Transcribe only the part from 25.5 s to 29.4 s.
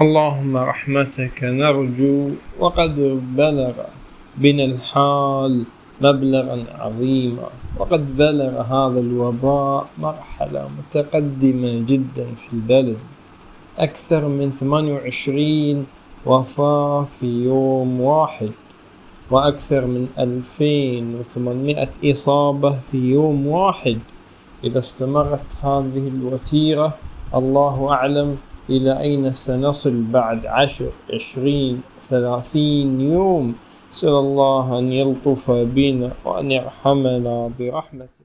هذه الوتيرة الله أعلم إلى أين